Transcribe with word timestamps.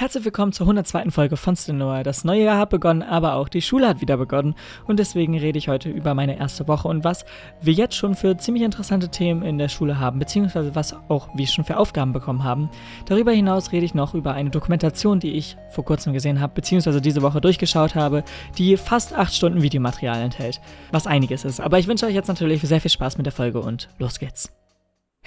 Herzlich 0.00 0.24
willkommen 0.24 0.52
zur 0.52 0.66
102. 0.66 1.10
Folge 1.10 1.36
von 1.36 1.56
Stenoa. 1.56 2.04
Das 2.04 2.22
neue 2.22 2.44
Jahr 2.44 2.58
hat 2.58 2.70
begonnen, 2.70 3.02
aber 3.02 3.34
auch 3.34 3.48
die 3.48 3.60
Schule 3.60 3.88
hat 3.88 4.00
wieder 4.00 4.16
begonnen. 4.16 4.54
Und 4.86 5.00
deswegen 5.00 5.36
rede 5.36 5.58
ich 5.58 5.66
heute 5.66 5.90
über 5.90 6.14
meine 6.14 6.38
erste 6.38 6.68
Woche 6.68 6.86
und 6.86 7.02
was 7.02 7.24
wir 7.60 7.72
jetzt 7.72 7.96
schon 7.96 8.14
für 8.14 8.36
ziemlich 8.36 8.62
interessante 8.62 9.08
Themen 9.08 9.42
in 9.42 9.58
der 9.58 9.68
Schule 9.68 9.98
haben, 9.98 10.20
beziehungsweise 10.20 10.76
was 10.76 10.94
auch 11.08 11.30
wir 11.34 11.48
schon 11.48 11.64
für 11.64 11.78
Aufgaben 11.78 12.12
bekommen 12.12 12.44
haben. 12.44 12.70
Darüber 13.06 13.32
hinaus 13.32 13.72
rede 13.72 13.86
ich 13.86 13.92
noch 13.92 14.14
über 14.14 14.34
eine 14.34 14.50
Dokumentation, 14.50 15.18
die 15.18 15.32
ich 15.32 15.56
vor 15.70 15.84
kurzem 15.84 16.12
gesehen 16.12 16.40
habe, 16.40 16.54
beziehungsweise 16.54 17.00
diese 17.00 17.22
Woche 17.22 17.40
durchgeschaut 17.40 17.96
habe, 17.96 18.22
die 18.56 18.76
fast 18.76 19.14
8 19.14 19.34
Stunden 19.34 19.62
Videomaterial 19.62 20.22
enthält. 20.22 20.60
Was 20.92 21.08
einiges 21.08 21.44
ist. 21.44 21.60
Aber 21.60 21.80
ich 21.80 21.88
wünsche 21.88 22.06
euch 22.06 22.14
jetzt 22.14 22.28
natürlich 22.28 22.62
sehr 22.62 22.80
viel 22.80 22.92
Spaß 22.92 23.16
mit 23.16 23.26
der 23.26 23.32
Folge 23.32 23.58
und 23.60 23.88
los 23.98 24.20
geht's. 24.20 24.57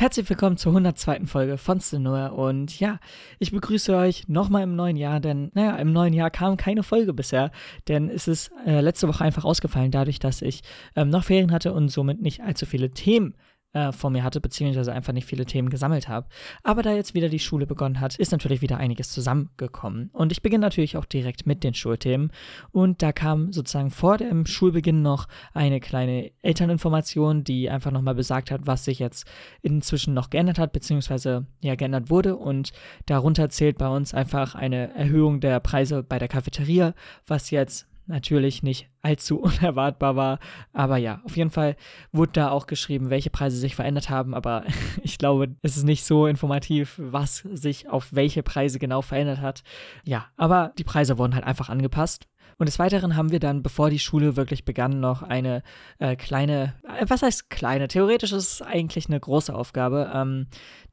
Herzlich 0.01 0.27
willkommen 0.31 0.57
zur 0.57 0.71
102. 0.71 1.27
Folge 1.27 1.59
von 1.59 1.79
Stenoa 1.79 2.29
und 2.29 2.79
ja, 2.79 2.97
ich 3.37 3.51
begrüße 3.51 3.95
euch 3.95 4.27
nochmal 4.27 4.63
im 4.63 4.75
neuen 4.75 4.97
Jahr, 4.97 5.19
denn 5.19 5.51
naja, 5.53 5.75
im 5.75 5.93
neuen 5.93 6.13
Jahr 6.13 6.31
kam 6.31 6.57
keine 6.57 6.81
Folge 6.81 7.13
bisher, 7.13 7.51
denn 7.87 8.09
es 8.09 8.27
ist 8.27 8.49
äh, 8.65 8.81
letzte 8.81 9.07
Woche 9.07 9.23
einfach 9.23 9.45
ausgefallen, 9.45 9.91
dadurch, 9.91 10.17
dass 10.17 10.41
ich 10.41 10.63
ähm, 10.95 11.09
noch 11.09 11.25
Ferien 11.25 11.51
hatte 11.51 11.71
und 11.71 11.89
somit 11.89 12.19
nicht 12.19 12.41
allzu 12.41 12.65
viele 12.65 12.89
Themen 12.89 13.35
äh, 13.73 13.91
vor 13.91 14.09
mir 14.09 14.23
hatte, 14.23 14.41
beziehungsweise 14.41 14.93
einfach 14.93 15.13
nicht 15.13 15.25
viele 15.25 15.45
Themen 15.45 15.69
gesammelt 15.69 16.07
habe. 16.07 16.27
Aber 16.63 16.81
da 16.81 16.93
jetzt 16.93 17.13
wieder 17.13 17.29
die 17.29 17.39
Schule 17.39 17.65
begonnen 17.65 17.99
hat, 17.99 18.15
ist 18.15 18.31
natürlich 18.31 18.61
wieder 18.61 18.77
einiges 18.77 19.11
zusammengekommen. 19.11 20.09
Und 20.13 20.31
ich 20.31 20.41
beginne 20.41 20.61
natürlich 20.61 20.97
auch 20.97 21.05
direkt 21.05 21.45
mit 21.45 21.63
den 21.63 21.73
Schulthemen. 21.73 22.31
Und 22.71 23.01
da 23.01 23.11
kam 23.11 23.51
sozusagen 23.51 23.91
vor 23.91 24.17
dem 24.17 24.45
Schulbeginn 24.45 25.01
noch 25.01 25.27
eine 25.53 25.79
kleine 25.79 26.31
Elterninformation, 26.41 27.43
die 27.43 27.69
einfach 27.69 27.91
nochmal 27.91 28.15
besagt 28.15 28.51
hat, 28.51 28.61
was 28.65 28.85
sich 28.85 28.99
jetzt 28.99 29.25
inzwischen 29.61 30.13
noch 30.13 30.29
geändert 30.29 30.59
hat, 30.59 30.73
beziehungsweise 30.73 31.45
ja 31.61 31.75
geändert 31.75 32.09
wurde. 32.09 32.35
Und 32.35 32.71
darunter 33.05 33.49
zählt 33.49 33.77
bei 33.77 33.87
uns 33.87 34.13
einfach 34.13 34.55
eine 34.55 34.93
Erhöhung 34.95 35.39
der 35.39 35.59
Preise 35.59 36.03
bei 36.03 36.19
der 36.19 36.27
Cafeteria, 36.27 36.93
was 37.27 37.51
jetzt 37.51 37.87
natürlich 38.07 38.63
nicht 38.63 38.89
allzu 39.01 39.39
unerwartbar 39.41 40.15
war. 40.15 40.39
Aber 40.73 40.97
ja, 40.97 41.21
auf 41.23 41.37
jeden 41.37 41.51
Fall 41.51 41.75
wurde 42.11 42.33
da 42.33 42.51
auch 42.51 42.67
geschrieben, 42.67 43.09
welche 43.09 43.29
Preise 43.29 43.57
sich 43.57 43.75
verändert 43.75 44.09
haben. 44.09 44.33
Aber 44.33 44.63
ich 45.03 45.17
glaube, 45.17 45.55
es 45.61 45.77
ist 45.77 45.83
nicht 45.83 46.03
so 46.03 46.27
informativ, 46.27 46.95
was 46.97 47.37
sich 47.51 47.89
auf 47.89 48.13
welche 48.13 48.43
Preise 48.43 48.79
genau 48.79 49.01
verändert 49.01 49.41
hat. 49.41 49.63
Ja, 50.03 50.27
aber 50.37 50.73
die 50.77 50.83
Preise 50.83 51.17
wurden 51.17 51.35
halt 51.35 51.45
einfach 51.45 51.69
angepasst. 51.69 52.27
Und 52.61 52.67
des 52.67 52.77
Weiteren 52.77 53.15
haben 53.15 53.31
wir 53.31 53.39
dann, 53.39 53.63
bevor 53.63 53.89
die 53.89 53.97
Schule 53.97 54.35
wirklich 54.35 54.65
begann, 54.65 54.99
noch 54.99 55.23
eine 55.23 55.63
äh, 55.97 56.15
kleine, 56.15 56.75
äh, 56.83 57.07
was 57.07 57.23
heißt 57.23 57.49
kleine? 57.49 57.87
Theoretisch 57.87 58.33
ist 58.33 58.53
es 58.53 58.61
eigentlich 58.61 59.07
eine 59.07 59.19
große 59.19 59.51
Aufgabe, 59.51 60.11
ähm, 60.13 60.45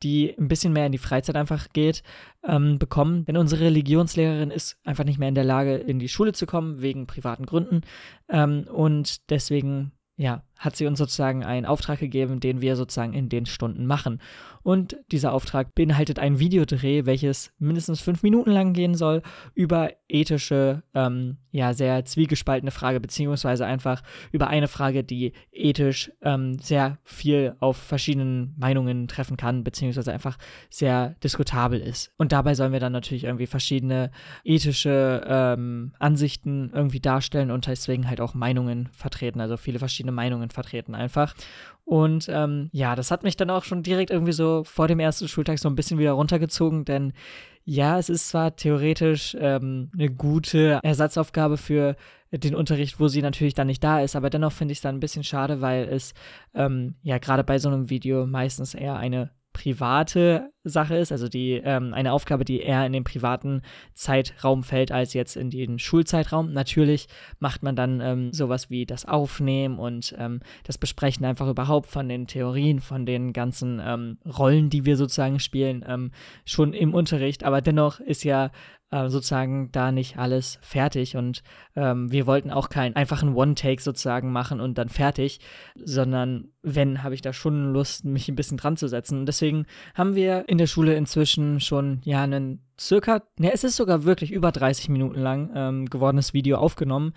die 0.03 0.35
ein 0.39 0.49
bisschen 0.49 0.73
mehr 0.73 0.87
in 0.87 0.93
die 0.93 0.97
Freizeit 0.97 1.37
einfach 1.37 1.69
geht, 1.75 2.03
ähm, 2.43 2.79
bekommen. 2.79 3.27
Denn 3.27 3.37
unsere 3.37 3.67
Religionslehrerin 3.67 4.51
ist 4.51 4.79
einfach 4.83 5.05
nicht 5.05 5.19
mehr 5.19 5.29
in 5.29 5.35
der 5.35 5.45
Lage, 5.45 5.77
in 5.77 5.99
die 5.99 6.09
Schule 6.09 6.33
zu 6.33 6.47
kommen, 6.47 6.81
wegen 6.81 7.07
privaten 7.07 7.45
Gründen. 7.45 7.83
Ähm, 8.31 8.65
und 8.73 9.29
deswegen 9.29 9.93
ja, 10.19 10.43
hat 10.59 10.77
sie 10.77 10.87
uns 10.87 10.99
sozusagen 10.99 11.45
einen 11.45 11.67
Auftrag 11.67 12.01
gegeben, 12.01 12.41
den 12.41 12.61
wir 12.61 12.77
sozusagen 12.77 13.15
in 13.15 13.29
den 13.29 13.47
Stunden 13.47 13.87
machen. 13.87 14.21
Und 14.63 14.97
dieser 15.13 15.33
Auftrag 15.33 15.75
beinhaltet 15.75 16.19
ein 16.19 16.41
Videodreh, 16.41 17.07
welches 17.07 17.53
mindestens 17.59 18.01
fünf 18.01 18.23
Minuten 18.23 18.51
lang 18.51 18.75
gehen 18.75 18.95
soll, 18.95 19.23
über 19.55 19.93
ethische, 20.09 20.83
ähm, 20.95 21.39
ja, 21.53 21.73
sehr 21.73 22.05
zwiegespaltene 22.05 22.71
Frage, 22.71 23.01
beziehungsweise 23.01 23.65
einfach 23.65 24.03
über 24.33 24.49
eine 24.49 24.69
Frage, 24.69 25.05
die 25.05 25.33
ethisch 25.53 26.13
ähm, 26.23 26.59
sehr 26.59 26.99
viel 27.05 27.55
auf 27.61 27.77
verschiedenen 27.77 28.55
Meinungen 28.59 29.09
treffen 29.09 29.37
kann, 29.37 29.65
beziehungsweise 29.65 30.13
einfach 30.13 30.37
sehr 30.69 31.17
diskutabel 31.23 31.81
ist. 31.81 32.13
Und 32.19 32.33
dabei 32.33 32.55
sollen 32.55 32.73
wir 32.73 32.81
dann 32.81 32.93
natürlich 32.93 33.25
irgendwie 33.25 33.47
verschiedene 33.47 34.11
ethische 34.45 35.25
ähm, 35.27 35.93
Ansichten 35.99 36.71
irgendwie 36.75 37.01
darstellen 37.01 37.51
und 37.51 37.67
deswegen 37.67 38.09
halt 38.09 38.21
auch 38.21 38.35
Meinungen 38.35 38.89
vertreten, 38.93 39.41
also 39.41 39.57
viele 39.57 39.79
verschiedene 39.79 40.13
Meinungen 40.13 40.48
Meinungen 40.49 40.51
vertreten 40.51 40.95
einfach. 40.95 41.35
Und 41.85 42.29
ähm, 42.29 42.69
ja, 42.73 42.95
das 42.95 43.11
hat 43.11 43.23
mich 43.23 43.37
dann 43.37 43.51
auch 43.51 43.65
schon 43.65 43.83
direkt 43.83 44.11
irgendwie 44.11 44.33
so 44.33 44.63
vor 44.65 44.89
dem 44.89 45.01
ersten 45.01 45.29
Schultag 45.29 45.59
so 45.59 45.69
ein 45.69 45.75
bisschen 45.75 45.99
wieder 45.99 46.13
runtergezogen, 46.13 46.85
denn 46.85 47.13
ja, 47.65 47.99
es 47.99 48.09
ist 48.09 48.29
zwar 48.29 48.57
theoretisch 48.57 49.37
ähm, 49.39 49.91
eine 49.95 50.11
gute 50.11 50.81
Ersatzaufgabe 50.83 51.57
für 51.57 51.97
den 52.31 52.55
Unterricht, 52.55 52.99
wo 53.01 53.09
sie 53.09 53.23
natürlich 53.23 53.55
dann 53.55 53.67
nicht 53.67 53.83
da 53.83 54.01
ist, 54.01 54.17
aber 54.17 54.31
dennoch 54.31 54.53
finde 54.53 54.73
ich 54.73 54.79
es 54.79 54.83
dann 54.83 54.97
ein 54.97 55.01
bisschen 55.01 55.25
schade, 55.25 55.61
weil 55.61 55.89
es 55.89 56.13
ähm, 56.55 56.95
ja 57.03 57.19
gerade 57.19 57.45
bei 57.45 57.59
so 57.59 57.69
einem 57.69 57.89
Video 57.89 58.27
meistens 58.27 58.75
eher 58.75 58.97
eine 58.97 59.31
private 59.53 60.51
Sache 60.69 60.97
ist, 60.97 61.13
also 61.13 61.29
die 61.29 61.53
ähm, 61.53 61.95
eine 61.95 62.13
Aufgabe, 62.13 62.45
die 62.45 62.61
eher 62.61 62.87
in 62.87 62.93
den 62.93 63.05
privaten 63.05 63.63
Zeitraum 63.95 64.63
fällt 64.63 64.93
als 64.93 65.15
jetzt 65.15 65.37
in 65.37 65.51
den 65.51 65.79
Schulzeitraum. 65.79 66.53
Natürlich 66.53 67.09
macht 67.39 67.63
man 67.63 67.77
dann 67.77 68.01
ähm, 68.01 68.33
sowas 68.33 68.71
wie 68.71 68.87
das 68.87 69.05
Aufnehmen 69.05 69.79
und 69.79 70.15
ähm, 70.19 70.41
das 70.65 70.79
Besprechen 70.79 71.25
einfach 71.25 71.49
überhaupt 71.49 71.89
von 71.89 72.09
den 72.09 72.27
Theorien, 72.27 72.81
von 72.81 73.07
den 73.07 73.33
ganzen 73.33 73.81
ähm, 73.85 74.19
Rollen, 74.27 74.71
die 74.71 74.85
wir 74.85 74.97
sozusagen 74.97 75.41
spielen, 75.41 75.85
ähm, 75.87 76.11
schon 76.45 76.73
im 76.73 76.95
Unterricht. 76.95 77.45
Aber 77.45 77.61
dennoch 77.61 78.01
ist 78.01 78.25
ja 78.25 78.51
äh, 78.91 79.09
sozusagen 79.09 79.71
da 79.73 79.93
nicht 79.93 80.17
alles 80.17 80.59
fertig 80.63 81.17
und 81.17 81.43
ähm, 81.77 82.11
wir 82.11 82.27
wollten 82.27 82.51
auch 82.51 82.71
keinen 82.71 82.97
einfachen 82.97 83.35
One-Take 83.35 83.83
sozusagen 83.83 84.33
machen 84.33 84.61
und 84.61 84.79
dann 84.79 84.89
fertig, 84.89 85.41
sondern 85.77 86.49
wenn, 86.63 87.03
habe 87.03 87.15
ich 87.15 87.21
da 87.21 87.33
schon 87.33 87.73
Lust, 87.73 88.05
mich 88.05 88.29
ein 88.29 88.35
bisschen 88.35 88.57
dran 88.57 88.77
zu 88.77 88.89
setzen. 88.89 89.21
Und 89.21 89.27
deswegen 89.27 89.67
haben 89.95 90.15
wir 90.15 90.49
in 90.49 90.58
der 90.59 90.67
Schule 90.67 90.95
inzwischen 90.95 91.61
schon 91.61 92.01
ja 92.05 92.23
einen 92.23 92.61
circa, 92.79 93.23
ne, 93.39 93.53
es 93.53 93.65
ist 93.65 93.77
sogar 93.77 94.05
wirklich 94.05 94.33
über 94.33 94.53
30 94.53 94.89
Minuten 94.89 95.21
lang 95.21 95.51
ähm, 95.55 95.87
gewordenes 95.87 96.35
Video 96.35 96.59
aufgenommen 96.59 97.13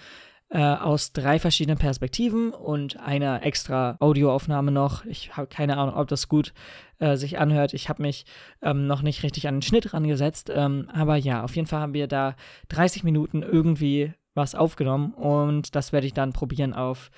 äh, 0.52 0.60
aus 0.60 1.14
drei 1.14 1.40
verschiedenen 1.40 1.78
Perspektiven 1.78 2.52
und 2.52 3.00
einer 3.00 3.46
extra 3.46 3.96
Audioaufnahme 4.00 4.72
noch. 4.72 5.06
Ich 5.06 5.38
habe 5.38 5.48
keine 5.48 5.78
Ahnung, 5.78 5.96
ob 5.96 6.10
das 6.10 6.28
gut 6.28 6.54
äh, 7.00 7.16
sich 7.16 7.40
anhört. 7.40 7.74
Ich 7.74 7.88
habe 7.88 8.02
mich 8.02 8.26
ähm, 8.62 8.86
noch 8.86 9.02
nicht 9.02 9.24
richtig 9.24 9.48
an 9.48 9.56
den 9.56 9.62
Schnitt 9.62 9.94
rangesetzt, 9.94 10.52
ähm, 10.54 10.90
aber 10.94 11.16
ja, 11.16 11.44
auf 11.44 11.56
jeden 11.56 11.68
Fall 11.68 11.80
haben 11.80 11.94
wir 11.94 12.08
da 12.08 12.36
30 12.68 13.04
Minuten 13.04 13.44
irgendwie 13.44 14.14
was 14.34 14.56
aufgenommen 14.56 15.14
und 15.14 15.76
das 15.76 15.94
werde 15.94 16.08
ich 16.08 16.14
dann 16.14 16.34
probieren 16.34 16.74
auf 16.74 17.12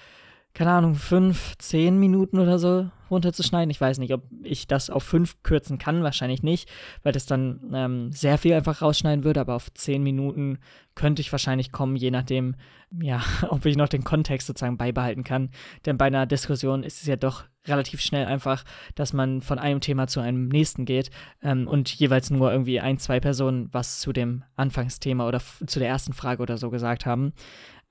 keine 0.54 0.72
Ahnung, 0.72 0.96
fünf, 0.96 1.58
zehn 1.58 2.00
Minuten 2.00 2.38
oder 2.38 2.60
so 2.60 2.90
runterzuschneiden. 3.10 3.72
Ich 3.72 3.82
weiß 3.82 3.98
nicht, 3.98 4.14
ob 4.14 4.24
ich 4.44 4.68
das 4.68 4.90
auf 4.90 5.04
fünf 5.04 5.42
kürzen 5.44 5.78
kann, 5.78 6.04
wahrscheinlich 6.04 6.44
nicht, 6.44 6.70
weil 7.02 7.12
das 7.12 7.26
dann 7.26 7.72
ähm, 7.74 8.12
sehr 8.12 8.38
viel 8.38 8.54
einfach 8.54 8.82
rausschneiden 8.82 9.24
würde, 9.24 9.42
aber 9.42 9.56
auf 9.56 9.74
zehn 9.74 10.04
Minuten 10.04 10.60
könnte 10.96 11.22
ich 11.22 11.32
wahrscheinlich 11.32 11.72
kommen, 11.72 11.96
je 11.96 12.12
nachdem, 12.12 12.56
ja, 13.02 13.24
ob 13.50 13.66
ich 13.66 13.78
noch 13.78 13.90
den 13.90 14.04
Kontext 14.04 14.48
sozusagen 14.48 14.78
beibehalten 14.78 15.24
kann. 15.24 15.50
Denn 15.86 15.98
bei 15.98 16.06
einer 16.06 16.26
Diskussion 16.26 16.84
ist 16.84 17.02
es 17.02 17.08
ja 17.08 17.16
doch 17.16 17.46
relativ 17.66 18.02
schnell 18.02 18.26
einfach, 18.26 18.64
dass 18.94 19.14
man 19.14 19.42
von 19.42 19.58
einem 19.58 19.80
Thema 19.80 20.08
zu 20.08 20.20
einem 20.20 20.50
nächsten 20.50 20.86
geht 20.86 21.10
ähm, 21.42 21.68
und 21.68 21.90
jeweils 21.90 22.30
nur 22.30 22.52
irgendwie 22.52 22.80
ein, 22.80 23.00
zwei 23.00 23.20
Personen 23.20 23.70
was 23.72 24.02
zu 24.02 24.12
dem 24.14 24.44
Anfangsthema 24.56 25.28
oder 25.28 25.42
zu 25.66 25.80
der 25.80 25.88
ersten 25.88 26.14
Frage 26.14 26.44
oder 26.44 26.58
so 26.58 26.70
gesagt 26.70 27.06
haben. 27.06 27.34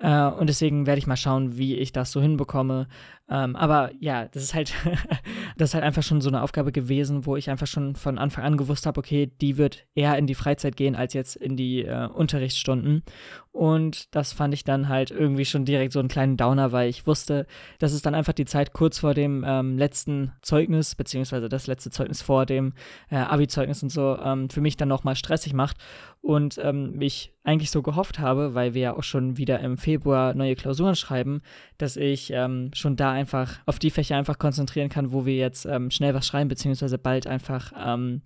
Äh, 0.02 0.26
und 0.26 0.48
deswegen 0.48 0.86
werde 0.86 0.98
ich 0.98 1.06
mal 1.06 1.16
schauen, 1.16 1.56
wie 1.56 1.76
ich 1.76 1.92
das 1.92 2.10
so 2.10 2.20
hinbekomme. 2.20 2.88
Ähm, 3.32 3.56
aber 3.56 3.91
ja, 3.98 4.26
das 4.26 4.43
ist 4.43 4.53
halt, 4.53 4.75
das 5.56 5.70
ist 5.70 5.75
halt 5.75 5.84
einfach 5.84 6.03
schon 6.03 6.20
so 6.20 6.28
eine 6.28 6.43
Aufgabe 6.43 6.70
gewesen, 6.70 7.25
wo 7.25 7.34
ich 7.34 7.48
einfach 7.48 7.66
schon 7.66 7.97
von 7.97 8.19
Anfang 8.19 8.44
an 8.44 8.59
gewusst 8.59 8.84
habe, 8.84 9.00
okay, 9.00 9.32
die 9.41 9.56
wird 9.56 9.87
eher 9.94 10.19
in 10.19 10.26
die 10.26 10.34
Freizeit 10.34 10.76
gehen 10.76 10.94
als 10.94 11.15
jetzt 11.15 11.37
in 11.37 11.56
die 11.56 11.82
äh, 11.82 12.09
Unterrichtsstunden. 12.09 13.03
Und 13.50 14.15
das 14.15 14.32
fand 14.32 14.53
ich 14.53 14.65
dann 14.65 14.88
halt 14.88 15.10
irgendwie 15.10 15.44
schon 15.44 15.65
direkt 15.65 15.93
so 15.93 15.98
einen 15.98 16.09
kleinen 16.09 16.37
Downer, 16.37 16.72
weil 16.72 16.88
ich 16.91 17.06
wusste, 17.06 17.47
dass 17.78 17.93
es 17.93 18.03
dann 18.03 18.15
einfach 18.15 18.32
die 18.34 18.44
Zeit 18.44 18.72
kurz 18.72 18.98
vor 18.98 19.15
dem 19.15 19.44
ähm, 19.47 19.78
letzten 19.78 20.32
Zeugnis, 20.43 20.94
beziehungsweise 20.94 21.49
das 21.49 21.66
letzte 21.66 21.91
Zeugnis 21.91 22.20
vor 22.20 22.44
dem 22.44 22.75
äh, 23.10 23.16
Abi-Zeugnis 23.16 23.82
und 23.82 23.91
so, 23.91 24.19
ähm, 24.19 24.50
für 24.50 24.62
mich 24.62 24.76
dann 24.76 24.88
nochmal 24.88 25.16
stressig 25.16 25.53
macht 25.53 25.76
und 26.22 26.59
ähm, 26.62 27.00
ich 27.00 27.35
eigentlich 27.44 27.70
so 27.70 27.82
gehofft 27.82 28.20
habe, 28.20 28.55
weil 28.55 28.73
wir 28.73 28.81
ja 28.81 28.96
auch 28.96 29.02
schon 29.02 29.37
wieder 29.37 29.61
im 29.61 29.76
Februar 29.76 30.35
neue 30.35 30.55
Klausuren 30.55 30.94
schreiben, 30.94 31.43
dass 31.76 31.96
ich 31.96 32.31
ähm, 32.32 32.70
schon 32.73 32.96
da 32.96 33.12
einfach 33.22 33.60
auf 33.66 33.78
die 33.78 33.90
Fächer 33.90 34.16
einfach 34.16 34.38
konzentrieren 34.38 34.88
kann, 34.88 35.12
wo 35.12 35.24
wir 35.24 35.36
jetzt 35.36 35.64
ähm, 35.64 35.90
schnell 35.90 36.14
was 36.14 36.26
schreiben, 36.26 36.48
beziehungsweise 36.48 36.98
bald 36.98 37.26
einfach 37.26 37.72
ähm, 37.78 38.22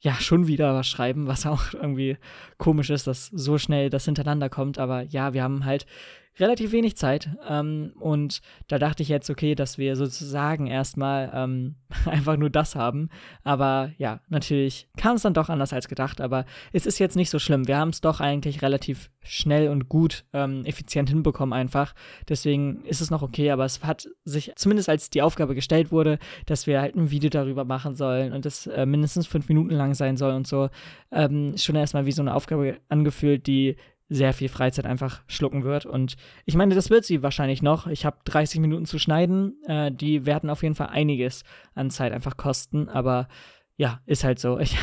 ja 0.00 0.14
schon 0.14 0.46
wieder 0.46 0.74
was 0.74 0.86
schreiben, 0.86 1.26
was 1.26 1.46
auch 1.52 1.72
irgendwie 1.72 2.18
komisch 2.58 2.90
ist, 2.90 3.06
dass 3.06 3.26
so 3.26 3.58
schnell 3.58 3.90
das 3.90 4.04
hintereinander 4.04 4.48
kommt. 4.48 4.78
Aber 4.78 5.02
ja, 5.02 5.32
wir 5.32 5.42
haben 5.42 5.64
halt 5.64 5.86
relativ 6.40 6.72
wenig 6.72 6.96
Zeit. 6.96 7.28
Ähm, 7.48 7.92
und 7.98 8.40
da 8.68 8.78
dachte 8.78 9.02
ich 9.02 9.08
jetzt, 9.08 9.30
okay, 9.30 9.54
dass 9.54 9.78
wir 9.78 9.96
sozusagen 9.96 10.66
erstmal 10.66 11.30
ähm, 11.34 11.76
einfach 12.04 12.36
nur 12.36 12.50
das 12.50 12.74
haben. 12.74 13.08
Aber 13.44 13.92
ja, 13.98 14.20
natürlich 14.28 14.88
kam 14.96 15.16
es 15.16 15.22
dann 15.22 15.34
doch 15.34 15.48
anders 15.48 15.72
als 15.72 15.88
gedacht. 15.88 16.20
Aber 16.20 16.44
es 16.72 16.86
ist 16.86 16.98
jetzt 16.98 17.16
nicht 17.16 17.30
so 17.30 17.38
schlimm. 17.38 17.66
Wir 17.66 17.78
haben 17.78 17.90
es 17.90 18.00
doch 18.00 18.20
eigentlich 18.20 18.62
relativ 18.62 19.10
schnell 19.22 19.68
und 19.68 19.88
gut 19.88 20.24
ähm, 20.32 20.64
effizient 20.64 21.08
hinbekommen 21.08 21.52
einfach. 21.52 21.94
Deswegen 22.28 22.84
ist 22.84 23.00
es 23.00 23.10
noch 23.10 23.22
okay. 23.22 23.50
Aber 23.50 23.64
es 23.64 23.82
hat 23.84 24.08
sich, 24.24 24.52
zumindest 24.56 24.88
als 24.88 25.10
die 25.10 25.22
Aufgabe 25.22 25.54
gestellt 25.54 25.92
wurde, 25.92 26.18
dass 26.46 26.66
wir 26.66 26.80
halt 26.80 26.96
ein 26.96 27.10
Video 27.10 27.30
darüber 27.30 27.64
machen 27.64 27.94
sollen 27.94 28.32
und 28.32 28.44
das 28.44 28.66
äh, 28.66 28.86
mindestens 28.86 29.26
fünf 29.26 29.48
Minuten 29.48 29.74
lang 29.74 29.94
sein 29.94 30.16
soll 30.16 30.32
und 30.32 30.46
so, 30.46 30.70
ähm, 31.10 31.56
schon 31.56 31.76
erstmal 31.76 32.06
wie 32.06 32.12
so 32.12 32.22
eine 32.22 32.34
Aufgabe 32.34 32.78
angefühlt, 32.88 33.46
die 33.46 33.76
sehr 34.08 34.32
viel 34.32 34.48
Freizeit 34.48 34.86
einfach 34.86 35.22
schlucken 35.26 35.64
wird. 35.64 35.86
Und 35.86 36.16
ich 36.46 36.54
meine, 36.54 36.74
das 36.74 36.90
wird 36.90 37.04
sie 37.04 37.22
wahrscheinlich 37.22 37.62
noch. 37.62 37.86
Ich 37.86 38.06
habe 38.06 38.16
30 38.24 38.60
Minuten 38.60 38.86
zu 38.86 38.98
schneiden. 38.98 39.62
Äh, 39.66 39.92
die 39.92 40.24
werden 40.26 40.50
auf 40.50 40.62
jeden 40.62 40.74
Fall 40.74 40.88
einiges 40.88 41.44
an 41.74 41.90
Zeit 41.90 42.12
einfach 42.12 42.36
kosten. 42.36 42.88
Aber 42.88 43.28
ja, 43.76 44.00
ist 44.06 44.24
halt 44.24 44.38
so. 44.38 44.58
Ich, 44.60 44.76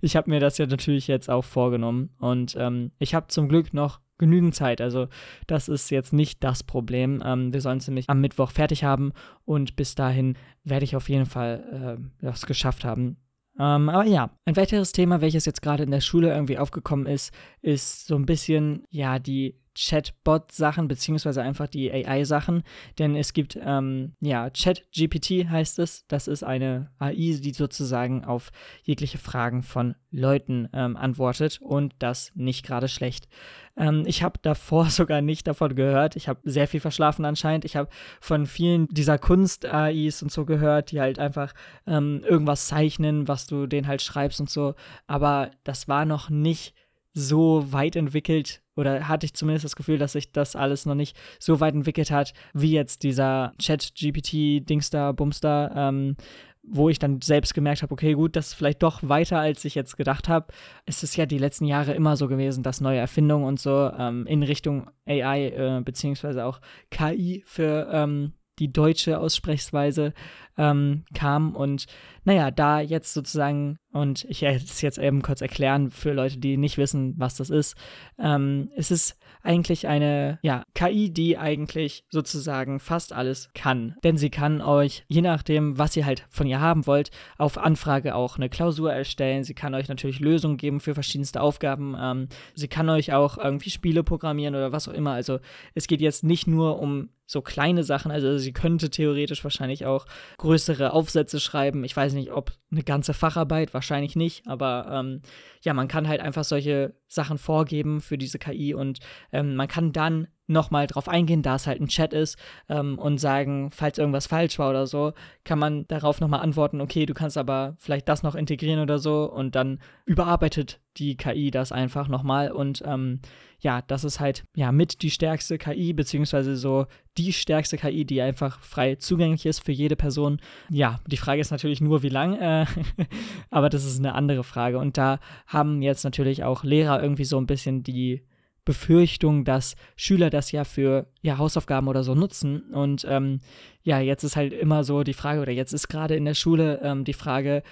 ich 0.00 0.16
habe 0.16 0.30
mir 0.30 0.40
das 0.40 0.58
ja 0.58 0.66
natürlich 0.66 1.06
jetzt 1.06 1.28
auch 1.28 1.44
vorgenommen. 1.44 2.10
Und 2.18 2.56
ähm, 2.58 2.92
ich 2.98 3.14
habe 3.14 3.28
zum 3.28 3.48
Glück 3.48 3.74
noch 3.74 4.00
genügend 4.18 4.54
Zeit. 4.54 4.80
Also 4.80 5.08
das 5.46 5.68
ist 5.68 5.90
jetzt 5.90 6.12
nicht 6.12 6.42
das 6.42 6.62
Problem. 6.62 7.22
Ähm, 7.24 7.52
wir 7.52 7.60
sollen 7.60 7.78
es 7.78 7.88
nämlich 7.88 8.08
am 8.08 8.20
Mittwoch 8.20 8.50
fertig 8.50 8.84
haben. 8.84 9.12
Und 9.44 9.76
bis 9.76 9.94
dahin 9.94 10.36
werde 10.64 10.84
ich 10.84 10.96
auf 10.96 11.08
jeden 11.08 11.26
Fall 11.26 11.98
äh, 11.98 12.24
das 12.24 12.46
geschafft 12.46 12.84
haben. 12.84 13.18
Ähm, 13.58 13.88
aber 13.88 14.04
ja, 14.04 14.30
ein 14.44 14.56
weiteres 14.56 14.92
Thema, 14.92 15.20
welches 15.20 15.46
jetzt 15.46 15.62
gerade 15.62 15.82
in 15.82 15.90
der 15.90 16.00
Schule 16.00 16.32
irgendwie 16.32 16.58
aufgekommen 16.58 17.06
ist, 17.06 17.32
ist 17.62 18.06
so 18.06 18.16
ein 18.16 18.26
bisschen, 18.26 18.84
ja, 18.90 19.18
die 19.18 19.54
Chatbot-Sachen, 19.76 20.88
beziehungsweise 20.88 21.42
einfach 21.42 21.68
die 21.68 21.92
AI-Sachen. 21.92 22.62
Denn 22.98 23.14
es 23.14 23.32
gibt, 23.32 23.58
ähm, 23.62 24.14
ja, 24.20 24.50
ChatGPT 24.50 25.48
heißt 25.48 25.78
es. 25.78 26.06
Das 26.08 26.26
ist 26.26 26.42
eine 26.42 26.90
AI, 26.98 27.38
die 27.40 27.52
sozusagen 27.52 28.24
auf 28.24 28.50
jegliche 28.82 29.18
Fragen 29.18 29.62
von 29.62 29.94
Leuten 30.10 30.68
ähm, 30.72 30.96
antwortet 30.96 31.60
und 31.60 31.94
das 31.98 32.32
nicht 32.34 32.64
gerade 32.64 32.88
schlecht. 32.88 33.28
Ähm, 33.76 34.04
ich 34.06 34.22
habe 34.22 34.38
davor 34.40 34.86
sogar 34.90 35.20
nicht 35.20 35.46
davon 35.46 35.74
gehört. 35.74 36.16
Ich 36.16 36.28
habe 36.28 36.40
sehr 36.44 36.66
viel 36.66 36.80
verschlafen 36.80 37.24
anscheinend. 37.24 37.64
Ich 37.64 37.76
habe 37.76 37.90
von 38.20 38.46
vielen 38.46 38.88
dieser 38.88 39.18
Kunst-AIs 39.18 40.22
und 40.22 40.32
so 40.32 40.46
gehört, 40.46 40.90
die 40.90 41.00
halt 41.00 41.18
einfach 41.18 41.52
ähm, 41.86 42.24
irgendwas 42.26 42.66
zeichnen, 42.66 43.28
was 43.28 43.46
du 43.46 43.66
denen 43.66 43.86
halt 43.86 44.02
schreibst 44.02 44.40
und 44.40 44.50
so. 44.50 44.74
Aber 45.06 45.50
das 45.64 45.86
war 45.86 46.06
noch 46.06 46.30
nicht 46.30 46.74
so 47.16 47.72
weit 47.72 47.96
entwickelt 47.96 48.60
oder 48.76 49.08
hatte 49.08 49.24
ich 49.24 49.32
zumindest 49.32 49.64
das 49.64 49.74
Gefühl, 49.74 49.96
dass 49.96 50.12
sich 50.12 50.32
das 50.32 50.54
alles 50.54 50.84
noch 50.84 50.94
nicht 50.94 51.16
so 51.40 51.60
weit 51.60 51.74
entwickelt 51.74 52.10
hat, 52.10 52.34
wie 52.52 52.72
jetzt 52.72 53.02
dieser 53.02 53.54
Chat-GPT-Dingster, 53.58 55.14
Bumster, 55.14 55.72
ähm, 55.74 56.16
wo 56.62 56.90
ich 56.90 56.98
dann 56.98 57.22
selbst 57.22 57.54
gemerkt 57.54 57.82
habe, 57.82 57.92
okay, 57.92 58.12
gut, 58.12 58.36
das 58.36 58.48
ist 58.48 58.54
vielleicht 58.54 58.82
doch 58.82 59.00
weiter, 59.02 59.38
als 59.38 59.64
ich 59.64 59.74
jetzt 59.74 59.96
gedacht 59.96 60.28
habe. 60.28 60.48
Es 60.84 61.02
ist 61.02 61.16
ja 61.16 61.24
die 61.24 61.38
letzten 61.38 61.64
Jahre 61.64 61.94
immer 61.94 62.16
so 62.16 62.28
gewesen, 62.28 62.62
dass 62.62 62.82
neue 62.82 62.98
Erfindungen 62.98 63.46
und 63.46 63.58
so 63.58 63.90
ähm, 63.98 64.26
in 64.26 64.42
Richtung 64.42 64.90
AI 65.06 65.46
äh, 65.46 65.80
beziehungsweise 65.82 66.44
auch 66.44 66.60
KI 66.90 67.42
für 67.46 67.88
ähm, 67.90 68.32
die 68.58 68.72
deutsche 68.72 69.18
Aussprechsweise 69.20 70.12
ähm, 70.56 71.04
kam. 71.14 71.54
Und 71.54 71.86
naja, 72.24 72.50
da 72.50 72.80
jetzt 72.80 73.12
sozusagen, 73.12 73.78
und 73.92 74.24
ich 74.28 74.42
werde 74.42 74.56
es 74.56 74.80
jetzt 74.80 74.98
eben 74.98 75.22
kurz 75.22 75.40
erklären 75.40 75.90
für 75.90 76.12
Leute, 76.12 76.38
die 76.38 76.56
nicht 76.56 76.78
wissen, 76.78 77.14
was 77.18 77.36
das 77.36 77.50
ist. 77.50 77.76
Ähm, 78.18 78.70
es 78.76 78.90
ist 78.90 79.18
eigentlich 79.42 79.86
eine 79.86 80.38
ja, 80.42 80.64
KI, 80.74 81.10
die 81.12 81.38
eigentlich 81.38 82.04
sozusagen 82.10 82.80
fast 82.80 83.12
alles 83.12 83.50
kann. 83.54 83.94
Denn 84.02 84.16
sie 84.16 84.30
kann 84.30 84.60
euch, 84.60 85.04
je 85.08 85.22
nachdem, 85.22 85.78
was 85.78 85.96
ihr 85.96 86.04
halt 86.04 86.26
von 86.28 86.46
ihr 86.46 86.60
haben 86.60 86.86
wollt, 86.86 87.10
auf 87.38 87.58
Anfrage 87.58 88.14
auch 88.14 88.36
eine 88.36 88.48
Klausur 88.48 88.92
erstellen. 88.92 89.44
Sie 89.44 89.54
kann 89.54 89.74
euch 89.74 89.88
natürlich 89.88 90.20
Lösungen 90.20 90.56
geben 90.56 90.80
für 90.80 90.94
verschiedenste 90.94 91.40
Aufgaben. 91.40 91.96
Ähm, 91.98 92.28
sie 92.54 92.68
kann 92.68 92.88
euch 92.88 93.12
auch 93.12 93.38
irgendwie 93.38 93.70
Spiele 93.70 94.02
programmieren 94.02 94.54
oder 94.54 94.72
was 94.72 94.88
auch 94.88 94.94
immer. 94.94 95.12
Also 95.12 95.38
es 95.74 95.86
geht 95.86 96.00
jetzt 96.00 96.24
nicht 96.24 96.46
nur 96.46 96.80
um 96.80 97.10
so 97.26 97.42
kleine 97.42 97.82
Sachen. 97.82 98.10
Also 98.10 98.38
sie 98.38 98.52
könnte 98.52 98.88
theoretisch 98.88 99.42
wahrscheinlich 99.44 99.84
auch 99.84 100.06
größere 100.38 100.92
Aufsätze 100.92 101.40
schreiben. 101.40 101.84
Ich 101.84 101.96
weiß 101.96 102.14
nicht, 102.14 102.30
ob 102.30 102.52
eine 102.70 102.82
ganze 102.82 103.14
Facharbeit, 103.14 103.74
wahrscheinlich 103.74 104.16
nicht, 104.16 104.46
aber 104.46 104.88
ähm, 104.90 105.22
ja, 105.62 105.74
man 105.74 105.88
kann 105.88 106.08
halt 106.08 106.20
einfach 106.20 106.44
solche 106.44 106.94
Sachen 107.08 107.38
vorgeben 107.38 108.00
für 108.00 108.16
diese 108.16 108.38
KI 108.38 108.74
und 108.74 109.00
ähm, 109.32 109.56
man 109.56 109.68
kann 109.68 109.92
dann 109.92 110.28
nochmal 110.46 110.86
drauf 110.86 111.08
eingehen, 111.08 111.42
da 111.42 111.56
es 111.56 111.66
halt 111.66 111.80
ein 111.80 111.88
Chat 111.88 112.12
ist 112.12 112.38
ähm, 112.68 112.98
und 112.98 113.18
sagen, 113.18 113.70
falls 113.70 113.98
irgendwas 113.98 114.26
falsch 114.26 114.58
war 114.58 114.70
oder 114.70 114.86
so, 114.86 115.12
kann 115.44 115.58
man 115.58 115.86
darauf 115.88 116.20
nochmal 116.20 116.40
antworten, 116.40 116.80
okay, 116.80 117.06
du 117.06 117.14
kannst 117.14 117.36
aber 117.36 117.74
vielleicht 117.78 118.08
das 118.08 118.22
noch 118.22 118.34
integrieren 118.34 118.80
oder 118.80 118.98
so 118.98 119.30
und 119.30 119.54
dann 119.54 119.80
überarbeitet 120.04 120.80
die 120.96 121.16
KI 121.16 121.50
das 121.50 121.72
einfach 121.72 122.08
nochmal 122.08 122.50
und 122.50 122.82
ähm, 122.86 123.20
ja, 123.60 123.82
das 123.82 124.04
ist 124.04 124.20
halt 124.20 124.44
ja 124.54 124.70
mit 124.70 125.02
die 125.02 125.10
stärkste 125.10 125.58
KI, 125.58 125.92
beziehungsweise 125.92 126.56
so 126.56 126.86
die 127.16 127.32
stärkste 127.32 127.78
KI, 127.78 128.04
die 128.04 128.20
einfach 128.20 128.60
frei 128.60 128.96
zugänglich 128.96 129.46
ist 129.46 129.64
für 129.64 129.72
jede 129.72 129.96
Person. 129.96 130.40
Ja, 130.68 131.00
die 131.06 131.16
Frage 131.16 131.40
ist 131.40 131.50
natürlich 131.50 131.80
nur, 131.80 132.02
wie 132.02 132.08
lang, 132.08 132.34
äh, 132.36 132.66
aber 133.50 133.68
das 133.70 133.84
ist 133.84 133.98
eine 133.98 134.14
andere 134.14 134.44
Frage. 134.44 134.78
Und 134.78 134.98
da 134.98 135.18
haben 135.46 135.82
jetzt 135.82 136.04
natürlich 136.04 136.44
auch 136.44 136.64
Lehrer 136.64 137.02
irgendwie 137.02 137.24
so 137.24 137.38
ein 137.38 137.46
bisschen 137.46 137.82
die 137.82 138.22
Befürchtung, 138.66 139.44
dass 139.44 139.76
Schüler 139.96 140.28
das 140.28 140.52
ja 140.52 140.64
für 140.64 141.06
ja, 141.22 141.38
Hausaufgaben 141.38 141.88
oder 141.88 142.04
so 142.04 142.14
nutzen. 142.14 142.60
Und 142.74 143.06
ähm, 143.08 143.40
ja, 143.82 144.00
jetzt 144.00 144.24
ist 144.24 144.36
halt 144.36 144.52
immer 144.52 144.84
so 144.84 145.02
die 145.04 145.14
Frage, 145.14 145.40
oder 145.40 145.52
jetzt 145.52 145.72
ist 145.72 145.88
gerade 145.88 146.16
in 146.16 146.26
der 146.26 146.34
Schule 146.34 146.80
ähm, 146.82 147.04
die 147.04 147.14
Frage, 147.14 147.62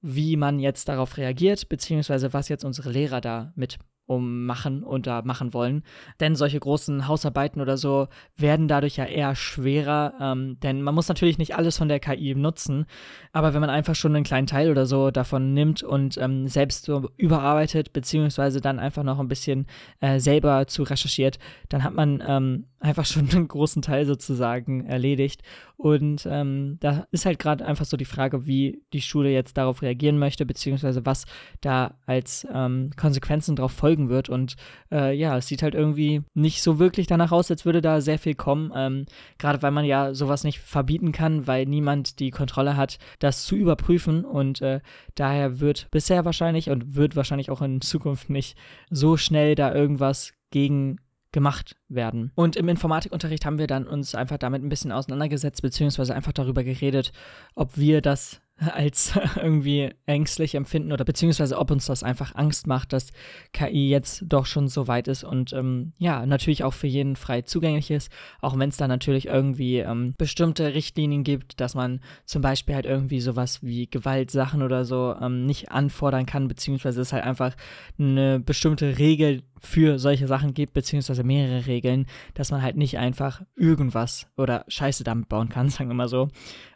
wie 0.00 0.36
man 0.36 0.58
jetzt 0.58 0.88
darauf 0.88 1.18
reagiert, 1.18 1.68
beziehungsweise 1.68 2.32
was 2.32 2.48
jetzt 2.48 2.64
unsere 2.64 2.90
Lehrer 2.90 3.20
da 3.20 3.52
mit 3.56 3.78
um 4.06 4.44
machen 4.44 4.82
und 4.82 5.06
da 5.06 5.22
machen 5.22 5.54
wollen. 5.54 5.82
Denn 6.20 6.34
solche 6.34 6.60
großen 6.60 7.08
Hausarbeiten 7.08 7.60
oder 7.60 7.76
so 7.76 8.08
werden 8.36 8.68
dadurch 8.68 8.96
ja 8.96 9.04
eher 9.04 9.34
schwerer, 9.34 10.14
ähm, 10.20 10.58
denn 10.60 10.82
man 10.82 10.94
muss 10.94 11.08
natürlich 11.08 11.38
nicht 11.38 11.56
alles 11.56 11.78
von 11.78 11.88
der 11.88 12.00
KI 12.00 12.34
nutzen, 12.34 12.86
aber 13.32 13.54
wenn 13.54 13.60
man 13.60 13.70
einfach 13.70 13.94
schon 13.94 14.14
einen 14.14 14.24
kleinen 14.24 14.46
Teil 14.46 14.70
oder 14.70 14.86
so 14.86 15.10
davon 15.10 15.54
nimmt 15.54 15.82
und 15.82 16.18
ähm, 16.18 16.46
selbst 16.48 16.84
so 16.84 17.08
überarbeitet, 17.16 17.92
beziehungsweise 17.92 18.60
dann 18.60 18.78
einfach 18.78 19.02
noch 19.02 19.20
ein 19.20 19.28
bisschen 19.28 19.66
äh, 20.00 20.20
selber 20.20 20.66
zu 20.66 20.82
recherchiert, 20.82 21.38
dann 21.68 21.82
hat 21.82 21.94
man 21.94 22.22
ähm, 22.26 22.66
einfach 22.84 23.06
schon 23.06 23.28
einen 23.30 23.48
großen 23.48 23.82
Teil 23.82 24.06
sozusagen 24.06 24.86
erledigt. 24.86 25.42
Und 25.76 26.26
ähm, 26.30 26.78
da 26.80 27.06
ist 27.10 27.26
halt 27.26 27.38
gerade 27.38 27.66
einfach 27.66 27.84
so 27.84 27.96
die 27.96 28.04
Frage, 28.04 28.46
wie 28.46 28.82
die 28.92 29.00
Schule 29.00 29.30
jetzt 29.30 29.56
darauf 29.56 29.82
reagieren 29.82 30.18
möchte, 30.18 30.46
beziehungsweise 30.46 31.04
was 31.04 31.24
da 31.60 31.94
als 32.06 32.46
ähm, 32.52 32.90
Konsequenzen 32.96 33.56
drauf 33.56 33.72
folgen 33.72 33.93
wird. 34.08 34.28
Und 34.28 34.56
äh, 34.90 35.14
ja, 35.16 35.36
es 35.36 35.46
sieht 35.46 35.62
halt 35.62 35.74
irgendwie 35.74 36.22
nicht 36.34 36.62
so 36.62 36.78
wirklich 36.78 37.06
danach 37.06 37.32
aus, 37.32 37.50
als 37.50 37.64
würde 37.64 37.80
da 37.80 38.00
sehr 38.00 38.18
viel 38.18 38.34
kommen. 38.34 38.72
Ähm, 38.74 39.06
gerade 39.38 39.62
weil 39.62 39.70
man 39.70 39.84
ja 39.84 40.14
sowas 40.14 40.44
nicht 40.44 40.58
verbieten 40.58 41.12
kann, 41.12 41.46
weil 41.46 41.66
niemand 41.66 42.18
die 42.20 42.30
Kontrolle 42.30 42.76
hat, 42.76 42.98
das 43.18 43.44
zu 43.44 43.56
überprüfen. 43.56 44.24
Und 44.24 44.60
äh, 44.60 44.80
daher 45.14 45.60
wird 45.60 45.88
bisher 45.90 46.24
wahrscheinlich 46.24 46.70
und 46.70 46.94
wird 46.94 47.16
wahrscheinlich 47.16 47.50
auch 47.50 47.62
in 47.62 47.80
Zukunft 47.80 48.30
nicht 48.30 48.56
so 48.90 49.16
schnell 49.16 49.54
da 49.54 49.74
irgendwas 49.74 50.32
gegen 50.50 50.98
gemacht 51.34 51.76
werden. 51.88 52.30
Und 52.36 52.56
im 52.56 52.68
Informatikunterricht 52.68 53.44
haben 53.44 53.58
wir 53.58 53.66
dann 53.66 53.86
uns 53.88 54.14
einfach 54.14 54.38
damit 54.38 54.62
ein 54.62 54.68
bisschen 54.68 54.92
auseinandergesetzt, 54.92 55.62
beziehungsweise 55.62 56.14
einfach 56.14 56.32
darüber 56.32 56.62
geredet, 56.62 57.12
ob 57.56 57.76
wir 57.76 58.00
das 58.00 58.40
als 58.72 59.14
irgendwie 59.36 59.90
ängstlich 60.06 60.54
empfinden 60.54 60.92
oder 60.92 61.04
beziehungsweise 61.04 61.58
ob 61.58 61.70
uns 61.70 61.86
das 61.86 62.02
einfach 62.02 62.34
Angst 62.34 62.66
macht, 62.66 62.92
dass 62.92 63.12
KI 63.52 63.88
jetzt 63.88 64.24
doch 64.26 64.46
schon 64.46 64.68
so 64.68 64.86
weit 64.86 65.08
ist 65.08 65.24
und 65.24 65.52
ähm, 65.52 65.92
ja, 65.98 66.24
natürlich 66.26 66.64
auch 66.64 66.74
für 66.74 66.86
jeden 66.86 67.16
frei 67.16 67.42
zugänglich 67.42 67.90
ist, 67.90 68.10
auch 68.40 68.58
wenn 68.58 68.68
es 68.68 68.76
da 68.76 68.86
natürlich 68.86 69.26
irgendwie 69.26 69.78
ähm, 69.78 70.14
bestimmte 70.16 70.74
Richtlinien 70.74 71.24
gibt, 71.24 71.60
dass 71.60 71.74
man 71.74 72.00
zum 72.24 72.42
Beispiel 72.42 72.74
halt 72.74 72.86
irgendwie 72.86 73.20
sowas 73.20 73.62
wie 73.62 73.88
Gewaltsachen 73.88 74.62
oder 74.62 74.84
so 74.84 75.14
ähm, 75.20 75.46
nicht 75.46 75.70
anfordern 75.70 76.26
kann, 76.26 76.48
beziehungsweise 76.48 77.00
es 77.00 77.12
halt 77.12 77.24
einfach 77.24 77.56
eine 77.98 78.40
bestimmte 78.40 78.98
Regel 78.98 79.42
für 79.64 79.98
solche 79.98 80.26
Sachen 80.26 80.54
gibt, 80.54 80.74
beziehungsweise 80.74 81.24
mehrere 81.24 81.66
Regeln, 81.66 82.06
dass 82.34 82.50
man 82.50 82.62
halt 82.62 82.76
nicht 82.76 82.98
einfach 82.98 83.42
irgendwas 83.56 84.26
oder 84.36 84.64
Scheiße 84.68 85.04
damit 85.04 85.28
bauen 85.28 85.48
kann, 85.48 85.68
sagen 85.70 85.90
wir 85.90 85.94
mal 85.94 86.08
so. 86.08 86.28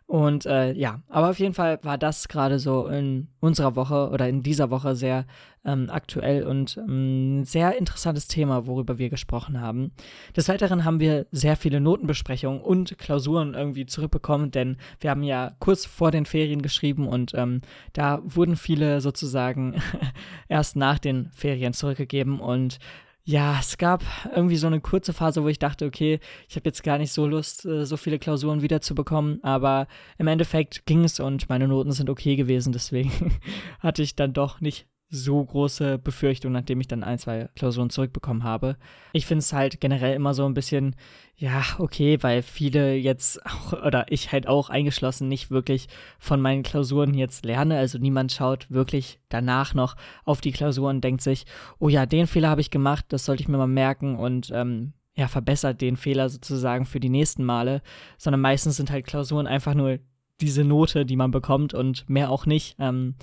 Und 0.07 0.47
äh, 0.47 0.73
ja, 0.73 1.03
aber 1.09 1.29
auf 1.29 1.39
jeden 1.39 1.53
Fall 1.53 1.79
war 1.83 1.99
das 1.99 2.29
gerade 2.29 2.59
so 2.59 2.87
in 2.87 3.29
unserer 3.41 3.77
Woche 3.77 4.09
oder 4.09 4.27
in 4.27 4.43
dieser 4.43 4.71
Woche 4.71 4.97
sehr 4.97 5.27
ähm, 5.69 5.91
aktuell 5.91 6.45
und 6.45 6.77
ein 6.79 7.39
ähm, 7.41 7.45
sehr 7.45 7.77
interessantes 7.77 8.27
Thema, 8.27 8.67
worüber 8.67 8.99
wir 8.99 9.11
gesprochen 9.11 9.61
haben. 9.61 9.93
Des 10.37 10.49
Weiteren 10.49 10.85
haben 10.85 11.01
wir 11.01 11.27
sehr 11.31 11.57
viele 11.57 11.81
Notenbesprechungen 11.81 12.61
und 12.61 12.97
Klausuren 12.99 13.55
irgendwie 13.55 13.87
zurückbekommen, 13.87 14.51
denn 14.51 14.79
wir 15.01 15.11
haben 15.11 15.23
ja 15.23 15.53
kurz 15.59 15.85
vor 15.85 16.11
den 16.11 16.25
Ferien 16.25 16.63
geschrieben 16.63 17.07
und 17.07 17.33
ähm, 17.35 17.61
da 17.93 18.21
wurden 18.25 18.57
viele 18.57 19.01
sozusagen 19.01 19.81
erst 20.49 20.77
nach 20.77 20.99
den 20.99 21.31
Ferien 21.33 21.75
zurückgegeben 21.75 22.41
und 22.41 22.79
ja, 23.25 23.59
es 23.61 23.77
gab 23.77 24.03
irgendwie 24.35 24.57
so 24.57 24.69
eine 24.69 24.81
kurze 24.81 25.13
Phase, 25.13 25.43
wo 25.45 25.49
ich 25.49 25.59
dachte, 25.59 25.85
okay, 25.85 26.19
ich 26.49 26.57
habe 26.57 26.67
jetzt 26.67 26.83
gar 26.83 26.97
nicht 26.97 27.13
so 27.13 27.27
Lust, 27.27 27.67
äh, 27.67 27.85
so 27.85 27.99
viele 27.99 28.19
Klausuren 28.19 28.63
wiederzubekommen, 28.63 29.45
aber 29.45 29.87
im 30.17 30.29
Endeffekt 30.29 30.87
ging 30.87 31.05
es 31.05 31.21
und 31.21 31.51
meine 31.51 31.69
Noten 31.69 31.93
sind 31.93 32.09
okay 32.09 32.37
gewesen, 32.37 32.73
deswegen 32.73 33.37
hatte 33.81 34.03
ich 34.03 34.17
dann 34.17 34.33
doch 34.33 34.63
nicht 34.63 34.87
so 35.11 35.43
große 35.43 35.99
Befürchtung, 35.99 36.53
nachdem 36.53 36.81
ich 36.81 36.89
dann 36.89 37.03
ein, 37.03 37.19
zwei 37.19 37.49
Klausuren 37.57 37.89
zurückbekommen 37.89 38.45
habe. 38.45 38.77
Ich 39.13 39.27
finde 39.27 39.41
es 39.41 39.53
halt 39.53 39.81
generell 39.81 40.15
immer 40.15 40.35
so 40.35 40.45
ein 40.45 40.53
bisschen, 40.53 40.97
ja, 41.37 41.63
okay, 41.79 42.19
weil 42.23 42.43
viele 42.43 42.95
jetzt 42.95 43.45
auch, 43.47 43.73
oder 43.87 44.07
ich 44.11 44.33
halt 44.33 44.47
auch 44.47 44.69
eingeschlossen, 44.69 45.29
nicht 45.29 45.51
wirklich 45.51 45.89
von 46.19 46.41
meinen 46.41 46.63
Klausuren 46.63 47.15
jetzt 47.15 47.47
lerne. 47.47 47.79
Also 47.79 47.99
niemand 47.99 48.33
schaut 48.33 48.71
wirklich 48.71 49.19
danach 49.31 49.73
noch 49.73 49.97
auf 50.25 50.41
die 50.41 50.53
Klausuren 50.53 51.01
denkt 51.01 51.23
sich, 51.23 51.47
oh 51.79 51.89
ja, 51.89 52.05
den 52.05 52.27
Fehler 52.27 52.51
habe 52.51 52.61
ich 52.61 52.71
gemacht, 52.71 53.07
das 53.09 53.25
sollte 53.25 53.43
ich 53.43 53.49
mir 53.49 53.59
mal 53.59 53.67
merken 53.67 54.17
und 54.17 54.51
ähm, 54.53 54.93
ja, 55.15 55.27
verbessert 55.27 55.81
den 55.81 55.97
Fehler 55.97 56.29
sozusagen 56.29 56.85
für 56.85 57.01
die 57.01 57.09
nächsten 57.09 57.45
Male, 57.45 57.83
sondern 58.19 58.41
meistens 58.41 58.77
sind 58.77 58.91
halt 58.91 59.07
Klausuren 59.07 59.47
einfach 59.47 59.75
nur 59.75 59.99
diese 60.41 60.65
Note, 60.65 61.05
die 61.05 61.17
man 61.17 61.31
bekommt 61.31 61.75
und 61.75 62.09
mehr 62.09 62.31
auch 62.31 62.47
nicht. 62.47 62.77
Ähm, 62.79 63.15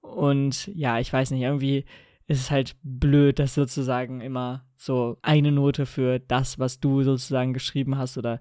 und 0.00 0.66
ja, 0.68 0.98
ich 0.98 1.12
weiß 1.12 1.30
nicht, 1.30 1.42
irgendwie 1.42 1.84
ist 2.26 2.40
es 2.40 2.50
halt 2.50 2.76
blöd, 2.82 3.38
dass 3.38 3.54
sozusagen 3.54 4.20
immer 4.20 4.64
so 4.76 5.16
eine 5.22 5.50
Note 5.50 5.86
für 5.86 6.18
das, 6.18 6.58
was 6.58 6.78
du 6.78 7.02
sozusagen 7.02 7.54
geschrieben 7.54 7.96
hast 7.96 8.18
oder 8.18 8.40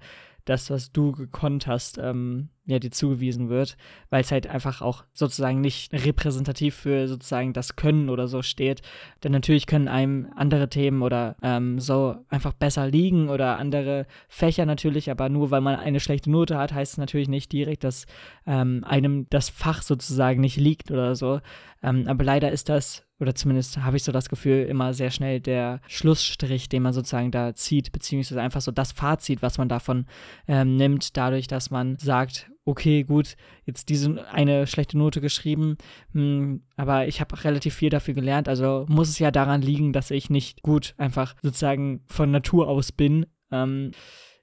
das, 0.50 0.70
was 0.70 0.92
du 0.92 1.12
gekonnt 1.12 1.68
hast, 1.68 1.98
ähm, 1.98 2.50
ja, 2.66 2.80
dir 2.80 2.92
zugewiesen 2.92 3.50
wird, 3.50 3.78
weil 4.10 4.22
es 4.22 4.32
halt 4.32 4.48
einfach 4.48 4.82
auch 4.82 5.06
sozusagen 5.14 5.62
nicht 5.62 5.94
repräsentativ 5.94 6.76
für 6.76 7.08
sozusagen 7.08 7.54
das 7.54 7.78
Können 7.78 8.10
oder 8.10 8.28
so 8.28 8.42
steht. 8.42 8.82
Denn 9.24 9.32
natürlich 9.32 9.68
können 9.68 9.88
einem 9.88 10.28
andere 10.36 10.68
Themen 10.68 11.02
oder 11.02 11.38
ähm, 11.42 11.80
so 11.80 12.18
einfach 12.30 12.54
besser 12.54 12.88
liegen 12.88 13.30
oder 13.30 13.58
andere 13.58 14.06
Fächer 14.28 14.66
natürlich, 14.66 15.10
aber 15.10 15.30
nur 15.30 15.50
weil 15.50 15.62
man 15.62 15.78
eine 15.78 16.02
schlechte 16.02 16.30
Note 16.30 16.58
hat, 16.58 16.74
heißt 16.74 16.94
es 16.94 16.98
natürlich 16.98 17.30
nicht 17.30 17.54
direkt, 17.54 17.86
dass 17.86 18.06
ähm, 18.46 18.84
einem 18.84 19.28
das 19.30 19.50
Fach 19.50 19.82
sozusagen 19.82 20.42
nicht 20.42 20.58
liegt 20.58 20.92
oder 20.92 21.16
so. 21.16 21.40
Ähm, 21.82 22.06
aber 22.08 22.24
leider 22.26 22.52
ist 22.52 22.68
das 22.68 23.07
oder 23.20 23.34
zumindest 23.34 23.78
habe 23.78 23.98
ich 23.98 24.04
so 24.04 24.12
das 24.12 24.30
Gefühl, 24.30 24.66
immer 24.66 24.94
sehr 24.94 25.10
schnell 25.10 25.40
der 25.40 25.82
Schlussstrich, 25.88 26.70
den 26.70 26.84
man 26.84 26.94
sozusagen 26.94 27.32
da 27.32 27.56
zieht, 27.56 27.92
beziehungsweise 27.92 28.42
einfach 28.42 28.62
so 28.62 28.72
das 28.72 28.92
Fazit, 28.92 29.42
was 29.42 29.58
man 29.58 29.70
davon 29.70 30.06
ähm, 30.48 30.76
nimmt, 30.76 31.18
dadurch, 31.18 31.48
dass 31.48 31.72
man 31.72 31.98
sagt, 31.98 32.52
okay, 32.66 33.04
gut, 33.04 33.36
jetzt 33.66 33.90
diese 33.90 34.28
eine 34.32 34.68
schlechte 34.68 34.98
Note 34.98 35.22
geschrieben, 35.22 35.78
mh, 36.14 36.22
hm, 36.22 36.64
aber 36.76 37.08
ich 37.08 37.22
habe 37.22 37.44
relativ 37.44 37.74
viel 37.74 37.90
dafür 37.90 38.14
gelernt, 38.14 38.48
also 38.48 38.86
muss 38.88 39.10
es 39.10 39.20
ja 39.20 39.32
daran 39.32 39.62
liegen, 39.62 39.94
dass 39.94 40.12
ich 40.12 40.30
nicht 40.30 40.62
gut 40.62 40.94
einfach 40.98 41.36
sozusagen 41.42 42.04
von 42.08 42.30
Natur 42.30 42.68
aus 42.68 42.92
bin. 42.92 43.26
Ähm, 43.52 43.92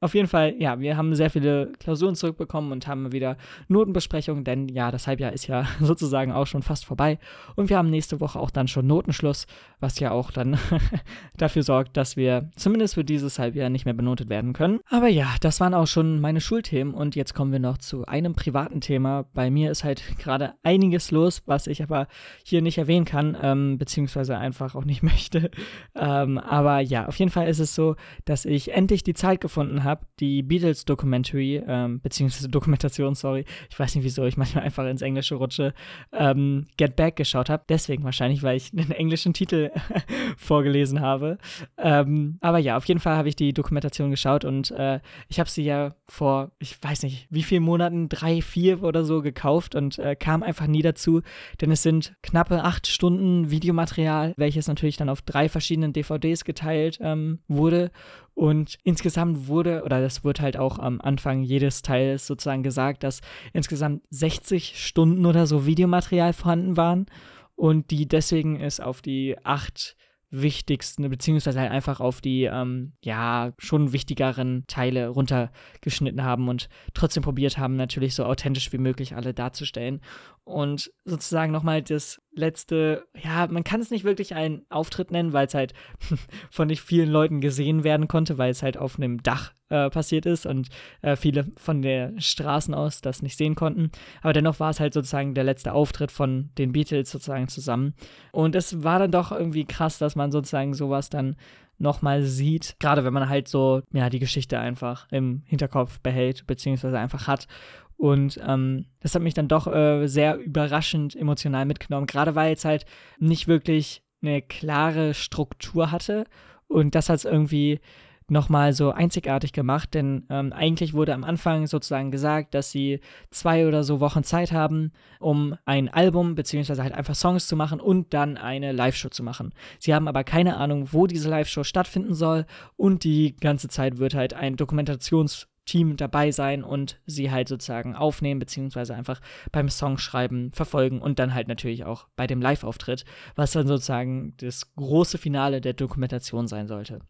auf 0.04 0.14
jeden 0.14 0.28
Fall, 0.28 0.54
ja, 0.58 0.78
wir 0.80 0.98
haben 0.98 1.14
sehr 1.14 1.30
viele 1.30 1.72
Klausuren 1.78 2.14
zurückbekommen 2.14 2.72
und 2.72 2.86
haben 2.86 3.10
wieder 3.12 3.38
Notenbesprechungen, 3.68 4.44
denn 4.44 4.68
ja, 4.68 4.90
das 4.90 5.06
Halbjahr 5.06 5.32
ist 5.32 5.46
ja 5.46 5.66
sozusagen 5.80 6.30
auch 6.30 6.46
schon 6.46 6.60
fast 6.60 6.84
vorbei. 6.84 7.18
Und 7.56 7.70
wir 7.70 7.78
haben 7.78 7.88
nächste 7.88 8.20
Woche 8.20 8.38
auch 8.38 8.50
dann 8.50 8.68
schon 8.68 8.86
Notenschluss, 8.86 9.46
was 9.80 9.98
ja 10.00 10.10
auch 10.10 10.30
dann 10.30 10.58
dafür 11.38 11.62
sorgt, 11.62 11.96
dass 11.96 12.18
wir 12.18 12.50
zumindest 12.54 12.94
für 12.94 13.04
dieses 13.04 13.38
Halbjahr 13.38 13.70
nicht 13.70 13.86
mehr 13.86 13.94
benotet 13.94 14.28
werden 14.28 14.52
können. 14.52 14.80
Aber 14.90 15.08
ja, 15.08 15.36
das 15.40 15.58
waren 15.58 15.72
auch 15.72 15.86
schon 15.86 16.20
meine 16.20 16.42
Schulthemen 16.42 16.92
und 16.92 17.16
jetzt 17.16 17.32
kommen 17.32 17.50
wir 17.50 17.58
noch 17.58 17.78
zu 17.78 18.04
einem 18.04 18.34
privaten 18.34 18.82
Thema. 18.82 19.24
Bei 19.32 19.50
mir 19.50 19.70
ist 19.70 19.84
halt 19.84 20.18
gerade 20.18 20.52
einiges 20.62 21.12
los, 21.12 21.42
was 21.46 21.66
ich 21.66 21.82
aber 21.82 22.08
hier 22.44 22.60
nicht 22.60 22.76
erwähnen 22.76 23.06
kann, 23.06 23.38
ähm, 23.40 23.78
beziehungsweise 23.78 24.36
einfach 24.36 24.74
auch 24.74 24.84
nicht 24.84 25.02
möchte. 25.14 25.50
Ähm, 25.94 26.36
aber 26.36 26.80
ja, 26.80 27.06
auf 27.06 27.18
jeden 27.18 27.30
Fall 27.30 27.48
ist 27.48 27.58
es 27.58 27.74
so, 27.74 27.96
dass 28.26 28.44
ich 28.44 28.74
endlich 28.74 29.02
die 29.02 29.14
Zeit 29.14 29.40
gefunden 29.40 29.82
habe, 29.82 29.93
habe, 29.94 30.06
die 30.20 30.42
Beatles 30.42 30.84
Documentary, 30.84 31.62
ähm, 31.66 32.00
beziehungsweise 32.00 32.48
Dokumentation, 32.48 33.14
sorry, 33.14 33.44
ich 33.70 33.78
weiß 33.78 33.94
nicht 33.94 34.04
wieso, 34.04 34.24
ich 34.24 34.36
manchmal 34.36 34.64
einfach 34.64 34.86
ins 34.86 35.02
Englische 35.02 35.36
rutsche, 35.36 35.74
ähm, 36.12 36.66
Get 36.76 36.96
Back 36.96 37.16
geschaut 37.16 37.48
habe. 37.48 37.64
Deswegen 37.68 38.04
wahrscheinlich, 38.04 38.42
weil 38.42 38.56
ich 38.56 38.72
einen 38.76 38.90
englischen 38.90 39.32
Titel 39.32 39.70
vorgelesen 40.36 41.00
habe. 41.00 41.38
Ähm, 41.78 42.38
aber 42.40 42.58
ja, 42.58 42.76
auf 42.76 42.84
jeden 42.86 43.00
Fall 43.00 43.16
habe 43.16 43.28
ich 43.28 43.36
die 43.36 43.52
Dokumentation 43.52 44.10
geschaut 44.10 44.44
und 44.44 44.70
äh, 44.72 45.00
ich 45.28 45.38
habe 45.40 45.50
sie 45.50 45.64
ja 45.64 45.94
vor, 46.08 46.52
ich 46.58 46.82
weiß 46.82 47.02
nicht, 47.04 47.26
wie 47.30 47.42
vielen 47.42 47.62
Monaten, 47.62 48.08
drei, 48.08 48.42
vier 48.42 48.82
oder 48.82 49.04
so 49.04 49.22
gekauft 49.22 49.74
und 49.74 49.98
äh, 49.98 50.16
kam 50.16 50.42
einfach 50.42 50.66
nie 50.66 50.82
dazu, 50.82 51.22
denn 51.60 51.70
es 51.70 51.82
sind 51.82 52.14
knappe 52.22 52.62
acht 52.64 52.86
Stunden 52.86 53.50
Videomaterial, 53.50 54.34
welches 54.36 54.68
natürlich 54.68 54.96
dann 54.96 55.08
auf 55.08 55.22
drei 55.22 55.48
verschiedenen 55.48 55.92
DVDs 55.92 56.44
geteilt 56.44 56.98
ähm, 57.00 57.38
wurde 57.48 57.90
und 58.34 58.78
insgesamt 58.82 59.46
wurde, 59.46 59.82
oder 59.84 60.00
das 60.00 60.24
wird 60.24 60.40
halt 60.40 60.56
auch 60.56 60.78
am 60.78 61.00
Anfang 61.00 61.42
jedes 61.42 61.82
Teils 61.82 62.26
sozusagen 62.26 62.62
gesagt, 62.62 63.04
dass 63.04 63.20
insgesamt 63.52 64.02
60 64.10 64.84
Stunden 64.84 65.24
oder 65.24 65.46
so 65.46 65.66
Videomaterial 65.66 66.32
vorhanden 66.32 66.76
waren 66.76 67.06
und 67.54 67.90
die 67.90 68.06
deswegen 68.06 68.60
es 68.60 68.80
auf 68.80 69.02
die 69.02 69.36
acht 69.44 69.96
wichtigsten, 70.30 71.08
beziehungsweise 71.08 71.60
halt 71.60 71.70
einfach 71.70 72.00
auf 72.00 72.20
die, 72.20 72.44
ähm, 72.44 72.92
ja, 73.04 73.52
schon 73.58 73.92
wichtigeren 73.92 74.64
Teile 74.66 75.08
runtergeschnitten 75.08 76.24
haben 76.24 76.48
und 76.48 76.68
trotzdem 76.92 77.22
probiert 77.22 77.56
haben, 77.56 77.76
natürlich 77.76 78.16
so 78.16 78.24
authentisch 78.24 78.72
wie 78.72 78.78
möglich 78.78 79.14
alle 79.14 79.32
darzustellen. 79.32 80.00
Und 80.42 80.90
sozusagen 81.04 81.52
nochmal 81.52 81.82
das 81.82 82.20
letzte, 82.36 83.06
ja, 83.22 83.46
man 83.46 83.64
kann 83.64 83.80
es 83.80 83.90
nicht 83.90 84.04
wirklich 84.04 84.34
einen 84.34 84.64
Auftritt 84.68 85.10
nennen, 85.10 85.32
weil 85.32 85.46
es 85.46 85.54
halt 85.54 85.74
von 86.50 86.68
nicht 86.68 86.82
vielen 86.82 87.10
Leuten 87.10 87.40
gesehen 87.40 87.84
werden 87.84 88.08
konnte, 88.08 88.38
weil 88.38 88.50
es 88.50 88.62
halt 88.62 88.76
auf 88.76 88.96
einem 88.98 89.22
Dach 89.22 89.52
äh, 89.68 89.90
passiert 89.90 90.26
ist 90.26 90.46
und 90.46 90.68
äh, 91.02 91.16
viele 91.16 91.46
von 91.56 91.82
der 91.82 92.12
Straßen 92.18 92.74
aus 92.74 93.00
das 93.00 93.22
nicht 93.22 93.36
sehen 93.36 93.54
konnten. 93.54 93.90
Aber 94.22 94.32
dennoch 94.32 94.60
war 94.60 94.70
es 94.70 94.80
halt 94.80 94.94
sozusagen 94.94 95.34
der 95.34 95.44
letzte 95.44 95.72
Auftritt 95.72 96.10
von 96.10 96.50
den 96.58 96.72
Beatles 96.72 97.10
sozusagen 97.10 97.48
zusammen. 97.48 97.94
Und 98.32 98.54
es 98.54 98.82
war 98.84 98.98
dann 98.98 99.10
doch 99.10 99.32
irgendwie 99.32 99.64
krass, 99.64 99.98
dass 99.98 100.16
man 100.16 100.32
sozusagen 100.32 100.74
sowas 100.74 101.10
dann 101.10 101.36
nochmal 101.78 102.22
sieht, 102.22 102.76
gerade 102.78 103.04
wenn 103.04 103.12
man 103.12 103.28
halt 103.28 103.48
so, 103.48 103.82
ja, 103.92 104.08
die 104.08 104.20
Geschichte 104.20 104.58
einfach 104.58 105.08
im 105.10 105.42
Hinterkopf 105.46 106.00
behält, 106.00 106.46
beziehungsweise 106.46 106.98
einfach 106.98 107.26
hat 107.26 107.48
und 107.96 108.40
ähm, 108.46 108.86
das 109.00 109.14
hat 109.14 109.22
mich 109.22 109.34
dann 109.34 109.48
doch 109.48 109.66
äh, 109.66 110.06
sehr 110.06 110.36
überraschend 110.36 111.14
emotional 111.16 111.64
mitgenommen, 111.64 112.06
gerade 112.06 112.34
weil 112.34 112.52
es 112.52 112.64
halt 112.64 112.86
nicht 113.18 113.48
wirklich 113.48 114.02
eine 114.22 114.42
klare 114.42 115.14
Struktur 115.14 115.90
hatte. 115.90 116.24
Und 116.66 116.94
das 116.94 117.08
hat 117.08 117.16
es 117.16 117.24
irgendwie 117.24 117.80
nochmal 118.28 118.72
so 118.72 118.90
einzigartig 118.90 119.52
gemacht, 119.52 119.92
denn 119.92 120.26
ähm, 120.30 120.52
eigentlich 120.54 120.94
wurde 120.94 121.12
am 121.12 121.24
Anfang 121.24 121.66
sozusagen 121.66 122.10
gesagt, 122.10 122.54
dass 122.54 122.70
sie 122.70 123.00
zwei 123.30 123.68
oder 123.68 123.84
so 123.84 124.00
Wochen 124.00 124.24
Zeit 124.24 124.50
haben, 124.50 124.92
um 125.20 125.56
ein 125.66 125.88
Album 125.90 126.34
beziehungsweise 126.34 126.82
halt 126.82 126.94
einfach 126.94 127.14
Songs 127.14 127.46
zu 127.46 127.54
machen 127.54 127.80
und 127.80 128.14
dann 128.14 128.38
eine 128.38 128.72
Live-Show 128.72 129.10
zu 129.10 129.22
machen. 129.22 129.52
Sie 129.78 129.94
haben 129.94 130.08
aber 130.08 130.24
keine 130.24 130.56
Ahnung, 130.56 130.88
wo 130.92 131.06
diese 131.06 131.28
Live-Show 131.28 131.64
stattfinden 131.64 132.14
soll 132.14 132.46
und 132.76 133.04
die 133.04 133.36
ganze 133.36 133.68
Zeit 133.68 133.98
wird 133.98 134.14
halt 134.14 134.32
ein 134.32 134.56
Dokumentations- 134.56 135.46
Team 135.64 135.96
dabei 135.96 136.30
sein 136.30 136.62
und 136.62 136.98
sie 137.06 137.30
halt 137.30 137.48
sozusagen 137.48 137.94
aufnehmen, 137.94 138.40
beziehungsweise 138.40 138.94
einfach 138.94 139.20
beim 139.52 139.68
Songschreiben 139.68 140.52
verfolgen 140.52 141.00
und 141.00 141.18
dann 141.18 141.34
halt 141.34 141.48
natürlich 141.48 141.84
auch 141.84 142.06
bei 142.16 142.26
dem 142.26 142.40
Live-Auftritt, 142.40 143.04
was 143.34 143.52
dann 143.52 143.66
sozusagen 143.66 144.34
das 144.38 144.74
große 144.74 145.18
Finale 145.18 145.60
der 145.60 145.72
Dokumentation 145.72 146.46
sein 146.46 146.66
sollte. 146.66 147.00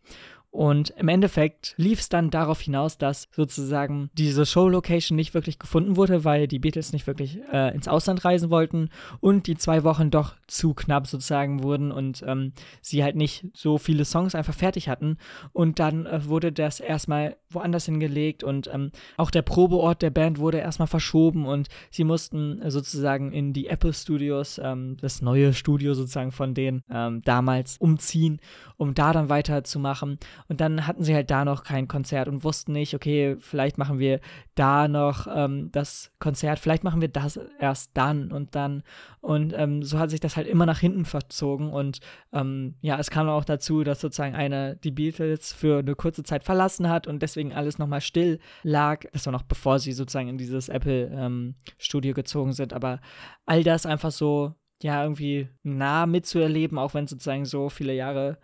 Und 0.55 0.91
im 0.91 1.09
Endeffekt 1.09 1.75
lief 1.79 1.99
es 1.99 2.09
dann 2.09 2.31
darauf 2.31 2.61
hinaus, 2.61 2.97
dass 2.97 3.27
sozusagen 3.33 4.11
diese 4.15 4.47
Show-Location 4.47 5.17
nicht 5.17 5.35
wirklich 5.35 5.59
gefunden 5.59 5.97
wurde, 5.97 6.23
weil 6.23 6.47
die 6.47 6.61
Beatles 6.61 6.93
nicht 6.93 7.09
wirklich 7.09 7.41
äh, 7.53 7.75
ins 7.75 7.89
Ausland 7.89 8.25
reisen 8.25 8.51
wollten 8.51 8.91
und 9.19 9.49
die 9.49 9.57
zwei 9.57 9.83
Wochen 9.83 10.13
doch 10.13 10.37
zu 10.47 10.73
knapp 10.73 11.09
sozusagen 11.09 11.65
wurden 11.65 11.91
und 11.91 12.23
ähm, 12.25 12.53
sie 12.81 13.03
halt 13.03 13.17
nicht 13.17 13.47
so 13.53 13.79
viele 13.79 14.05
Songs 14.05 14.37
einfach 14.37 14.55
fertig 14.55 14.89
hatten. 14.89 15.19
Und 15.53 15.81
dann 15.81 16.07
äh, 16.07 16.25
wurde 16.27 16.53
das 16.53 16.79
erstmal 16.79 17.37
woanders 17.55 17.87
hingelegt 17.87 18.45
und 18.45 18.71
ähm, 18.73 18.91
auch 19.17 19.31
der 19.31 19.43
Probeort 19.43 20.03
der 20.03 20.11
Band 20.11 20.39
wurde 20.39 20.59
erstmal 20.59 20.89
verschoben 20.89 21.47
und 21.47 21.69
sie 21.91 22.05
mussten 22.05 22.61
äh, 22.63 22.71
sozusagen 22.71 23.33
in 23.33 23.53
die 23.53 23.69
Apple 23.69 23.93
Studios, 23.93 24.61
ähm, 24.63 24.97
das 25.01 25.23
neue 25.23 25.53
Studio 25.53 25.95
sozusagen 25.95 26.33
von 26.33 26.55
denen 26.55 26.83
ähm, 26.91 27.23
damals 27.23 27.77
umziehen, 27.79 28.41
um 28.77 28.95
da 28.95 29.13
dann 29.13 29.29
weiterzumachen. 29.29 30.19
Und 30.49 30.61
dann 30.61 30.87
hatten 30.87 31.05
sie 31.05 31.15
halt 31.15 31.31
da 31.31 31.45
noch 31.45 31.65
kein 31.65 31.89
Konzert 31.89 32.29
und 32.29 32.45
wussten 32.45 32.73
nicht, 32.73 32.95
okay, 32.95 33.37
vielleicht 33.41 33.79
machen 33.79 33.99
wir 33.99 34.21
da 34.55 34.89
noch 34.89 35.27
ähm, 35.33 35.71
das 35.73 36.11
Konzert, 36.19 36.59
vielleicht 36.59 36.85
machen 36.85 37.01
wir 37.01 37.09
das 37.09 37.39
erst 37.59 37.91
dann 37.95 38.33
und 38.33 38.55
dann. 38.55 38.83
Und 39.21 39.55
ähm, 39.57 39.83
so 39.83 39.99
hat 39.99 40.11
sich 40.11 40.21
das 40.21 40.37
halt 40.37 40.47
immer 40.47 40.67
nach 40.67 40.81
hinten 40.81 41.07
verzogen. 41.07 41.73
Und 41.73 42.01
ähm, 42.33 42.75
ja, 42.83 42.99
es 42.99 43.11
kam 43.11 43.29
auch 43.29 43.45
dazu, 43.45 43.83
dass 43.83 44.01
sozusagen 44.01 44.35
einer 44.35 44.75
die 44.75 44.91
Beatles 44.91 45.53
für 45.53 45.79
eine 45.79 45.95
kurze 45.95 46.23
Zeit 46.23 46.45
verlassen 46.45 46.91
hat 46.91 47.07
und 47.07 47.23
deswegen 47.23 47.44
alles 47.53 47.79
nochmal 47.79 48.01
still 48.01 48.39
lag. 48.63 49.05
Das 49.13 49.27
war 49.27 49.33
noch 49.33 49.43
bevor 49.43 49.79
sie 49.79 49.93
sozusagen 49.93 50.29
in 50.29 50.39
dieses 50.39 50.69
Apple-Studio 50.69 52.11
ähm, 52.11 52.15
gezogen 52.15 52.53
sind. 52.53 52.73
Aber 52.73 53.01
all 53.47 53.63
das 53.63 53.87
einfach 53.87 54.11
so 54.11 54.55
ja, 54.83 55.03
irgendwie 55.03 55.49
nah 55.63 56.07
mitzuerleben, 56.07 56.79
auch 56.79 56.95
wenn 56.95 57.07
sozusagen 57.07 57.45
so 57.45 57.69
viele 57.71 57.95
Jahre 57.95 58.39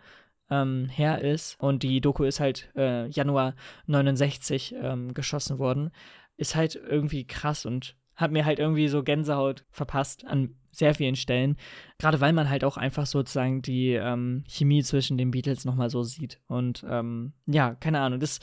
ähm, 0.49 0.87
her 0.89 1.21
ist 1.21 1.59
und 1.59 1.83
die 1.83 2.01
Doku 2.01 2.23
ist 2.23 2.39
halt 2.39 2.71
äh, 2.75 3.07
Januar 3.07 3.55
69 3.87 4.75
ähm, 4.81 5.13
geschossen 5.13 5.59
worden, 5.59 5.91
ist 6.37 6.55
halt 6.55 6.75
irgendwie 6.75 7.25
krass 7.25 7.65
und 7.65 7.95
hat 8.15 8.31
mir 8.31 8.45
halt 8.45 8.59
irgendwie 8.59 8.87
so 8.87 9.03
Gänsehaut 9.03 9.65
verpasst 9.69 10.25
an 10.25 10.55
sehr 10.71 10.95
vielen 10.95 11.15
Stellen. 11.15 11.57
Gerade 11.97 12.21
weil 12.21 12.33
man 12.33 12.49
halt 12.49 12.63
auch 12.63 12.77
einfach 12.77 13.05
sozusagen 13.05 13.61
die 13.61 13.93
ähm, 13.93 14.43
Chemie 14.47 14.83
zwischen 14.83 15.17
den 15.17 15.31
Beatles 15.31 15.65
nochmal 15.65 15.89
so 15.89 16.03
sieht. 16.03 16.39
Und 16.47 16.85
ähm, 16.89 17.33
ja, 17.45 17.75
keine 17.75 17.99
Ahnung, 17.99 18.19
das, 18.19 18.39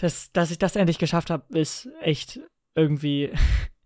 das, 0.00 0.32
dass 0.32 0.50
ich 0.50 0.58
das 0.58 0.76
endlich 0.76 0.98
geschafft 0.98 1.30
habe, 1.30 1.44
ist 1.58 1.88
echt 2.00 2.40
irgendwie 2.74 3.32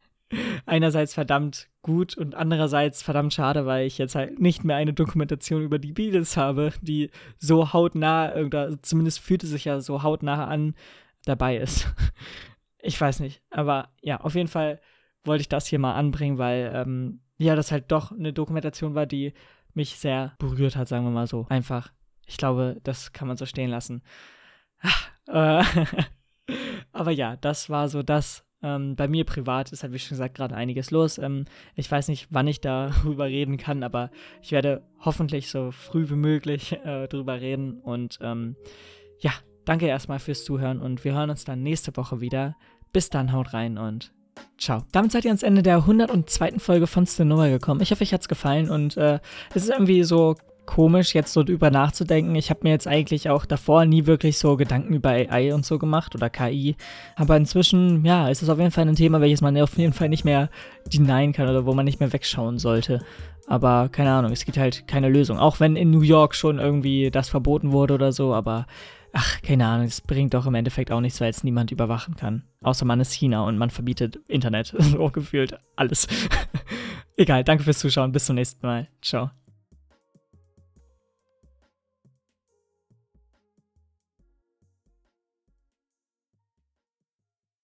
einerseits 0.67 1.15
verdammt 1.15 1.69
gut 1.83 2.17
und 2.17 2.35
andererseits 2.35 3.03
verdammt 3.03 3.35
schade, 3.35 3.67
weil 3.67 3.87
ich 3.87 3.99
jetzt 3.99 4.15
halt 4.15 4.41
nicht 4.41 4.65
mehr 4.65 4.77
eine 4.77 4.95
Dokumentation 4.95 5.63
über 5.63 5.79
die 5.79 5.93
Beatles 5.93 6.37
habe, 6.37 6.73
die 6.81 7.11
so 7.39 7.73
hautnah, 7.73 8.35
oder 8.35 8.81
zumindest 8.83 9.21
fühlt 9.21 9.45
es 9.45 9.51
sich 9.51 9.65
ja 9.67 9.81
so 9.81 10.03
hautnah 10.03 10.47
an, 10.47 10.75
dabei 11.25 11.57
ist. 11.57 11.93
Ich 12.87 13.01
weiß 13.01 13.21
nicht, 13.21 13.41
aber 13.49 13.89
ja, 14.03 14.21
auf 14.21 14.35
jeden 14.35 14.47
Fall 14.47 14.79
wollte 15.25 15.41
ich 15.41 15.49
das 15.49 15.67
hier 15.67 15.79
mal 15.79 15.95
anbringen, 15.95 16.37
weil 16.37 16.71
ähm, 16.75 17.23
ja, 17.39 17.57
das 17.57 17.73
halt 17.73 17.91
doch 17.91 18.13
eine 18.13 18.35
Dokumentation 18.35 18.95
war, 18.95 19.07
die 19.07 19.33
mich 19.73 19.97
sehr 19.97 20.35
berührt 20.39 20.77
hat, 20.77 20.87
sagen 20.87 21.05
wir 21.07 21.11
mal 21.11 21.27
so. 21.27 21.47
Einfach. 21.49 21.95
Ich 22.27 22.37
glaube, 22.37 22.77
das 22.83 23.15
kann 23.15 23.27
man 23.27 23.39
so 23.39 23.47
stehen 23.47 23.71
lassen. 23.71 24.03
Ah, 24.83 24.91
äh, 25.27 25.65
aber 26.93 27.11
ja, 27.11 27.37
das 27.37 27.71
war 27.71 27.89
so 27.89 28.03
das. 28.03 28.45
Ähm, 28.63 28.97
bei 28.97 29.09
mir 29.09 29.25
privat 29.25 29.73
ist 29.73 29.83
halt, 29.83 29.93
wie 29.93 29.99
schon 29.99 30.17
gesagt, 30.17 30.37
gerade 30.37 30.55
einiges 30.55 30.91
los. 30.91 31.19
Ähm, 31.19 31.45
ich 31.75 31.91
weiß 31.91 32.09
nicht, 32.09 32.29
wann 32.31 32.47
ich 32.47 32.63
darüber 32.63 33.27
reden 33.27 33.59
kann, 33.59 33.83
aber 33.83 34.11
ich 34.41 34.53
werde 34.53 34.83
hoffentlich 35.01 35.51
so 35.51 35.71
früh 35.71 36.09
wie 36.09 36.15
möglich 36.15 36.73
äh, 36.85 37.07
drüber 37.09 37.41
reden. 37.41 37.79
Und 37.81 38.19
ähm, 38.23 38.57
ja, 39.19 39.33
danke 39.67 39.87
erstmal 39.87 40.19
fürs 40.19 40.45
Zuhören 40.45 40.81
und 40.81 41.05
wir 41.05 41.13
hören 41.13 41.31
uns 41.31 41.45
dann 41.45 41.63
nächste 41.63 41.95
Woche 41.97 42.21
wieder. 42.21 42.57
Bis 42.93 43.11
dann, 43.11 43.33
haut 43.33 43.53
rein 43.53 43.77
und 43.77 44.13
Ciao. 44.59 44.85
Damit 44.93 45.13
seid 45.13 45.25
ihr 45.25 45.31
ans 45.31 45.43
Ende 45.43 45.63
der 45.63 45.77
102. 45.79 46.59
Folge 46.59 46.87
von 46.87 47.07
Stenova 47.07 47.49
gekommen. 47.49 47.81
Ich 47.81 47.91
hoffe, 47.91 48.03
euch 48.03 48.13
hat 48.13 48.23
es 48.23 48.29
gefallen 48.29 48.71
und 48.71 48.97
äh, 48.97 49.21
es 49.51 49.65
ist 49.65 49.71
irgendwie 49.71 50.03
so 50.05 50.35
komisch, 50.67 51.15
jetzt 51.15 51.33
so 51.33 51.43
drüber 51.43 51.71
nachzudenken. 51.71 52.35
Ich 52.35 52.51
habe 52.51 52.61
mir 52.63 52.71
jetzt 52.71 52.87
eigentlich 52.87 53.31
auch 53.31 53.45
davor 53.47 53.85
nie 53.85 54.07
wirklich 54.07 54.39
so 54.39 54.57
Gedanken 54.57 54.95
über 54.95 55.11
AI 55.11 55.55
und 55.55 55.65
so 55.65 55.79
gemacht 55.79 56.15
oder 56.15 56.31
KI. 56.31 56.77
Aber 57.17 57.37
inzwischen, 57.37 58.05
ja, 58.05 58.29
ist 58.29 58.43
es 58.43 58.49
auf 58.49 58.59
jeden 58.59 58.71
Fall 58.71 58.89
ein 58.89 58.97
Thema, 58.97 59.21
welches 59.21 59.41
man 59.41 59.57
auf 59.59 59.77
jeden 59.77 59.93
Fall 59.93 60.09
nicht 60.09 60.25
mehr 60.25 60.51
denyen 60.93 61.33
kann 61.33 61.49
oder 61.49 61.67
wo 61.67 61.75
man 61.75 61.85
nicht 61.85 62.01
mehr 62.01 62.13
wegschauen 62.13 62.59
sollte. 62.59 63.01
Aber 63.47 63.89
keine 63.91 64.13
Ahnung, 64.13 64.33
es 64.33 64.45
gibt 64.45 64.59
halt 64.59 64.89
keine 64.89 65.09
Lösung. 65.09 65.39
Auch 65.39 65.61
wenn 65.61 65.77
in 65.77 65.91
New 65.91 66.01
York 66.01 66.35
schon 66.35 66.59
irgendwie 66.59 67.11
das 67.11 67.29
verboten 67.29 67.73
wurde 67.73 67.95
oder 67.95 68.13
so, 68.13 68.35
aber 68.35 68.67
ach, 69.13 69.41
keine 69.43 69.67
Ahnung, 69.67 69.87
es 69.87 70.01
bringt 70.01 70.35
doch 70.35 70.47
im 70.47 70.55
Endeffekt 70.55 70.91
auch 70.91 71.01
nichts, 71.01 71.21
weil 71.21 71.31
es 71.31 71.45
niemand 71.45 71.71
überwachen 71.71 72.17
kann. 72.17 72.45
Außer 72.63 72.85
man 72.85 73.01
ist 73.01 73.13
China 73.13 73.45
und 73.45 73.59
man 73.59 73.71
verbietet 73.71 74.19
Internet. 74.29 74.75
so 74.79 75.11
gefühlt 75.11 75.59
alles. 75.77 76.09
Egal, 77.17 77.45
danke 77.45 77.65
fürs 77.65 77.79
Zuschauen. 77.79 78.13
Bis 78.13 78.27
zum 78.27 78.37
nächsten 78.37 78.67
Mal. 78.67 78.89
Ciao. 79.01 79.31